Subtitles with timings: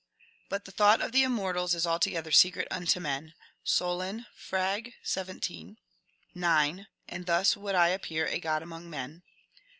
[0.45, 3.35] ^^ But the thought of the immortals is altogether secret unto men."—
[3.77, 4.95] Solon, frag.
[5.03, 5.77] 17.
[6.33, 6.77] 9.
[6.77, 9.21] ^^ And thus would I appear a god among men